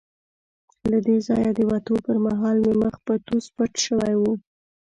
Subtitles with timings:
[0.91, 4.33] له دې ځایه د وتو پر مهال مې مخ په توس پټ شوی وو.